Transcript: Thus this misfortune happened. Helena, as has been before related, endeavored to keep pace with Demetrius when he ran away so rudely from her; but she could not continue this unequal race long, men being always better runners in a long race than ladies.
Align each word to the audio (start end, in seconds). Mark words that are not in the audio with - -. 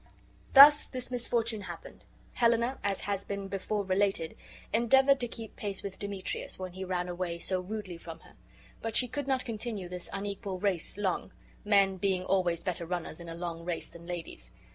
Thus 0.53 0.87
this 0.87 1.11
misfortune 1.11 1.61
happened. 1.61 2.03
Helena, 2.33 2.79
as 2.83 3.01
has 3.01 3.23
been 3.23 3.47
before 3.47 3.83
related, 3.85 4.35
endeavored 4.73 5.19
to 5.19 5.27
keep 5.27 5.55
pace 5.55 5.83
with 5.83 5.99
Demetrius 5.99 6.57
when 6.57 6.71
he 6.73 6.83
ran 6.83 7.07
away 7.07 7.37
so 7.37 7.59
rudely 7.61 7.97
from 7.97 8.21
her; 8.21 8.33
but 8.81 8.95
she 8.95 9.07
could 9.07 9.27
not 9.27 9.45
continue 9.45 9.87
this 9.87 10.09
unequal 10.11 10.57
race 10.57 10.97
long, 10.97 11.31
men 11.63 11.97
being 11.97 12.25
always 12.25 12.63
better 12.63 12.87
runners 12.87 13.19
in 13.19 13.29
a 13.29 13.35
long 13.35 13.63
race 13.63 13.89
than 13.89 14.07
ladies. 14.07 14.51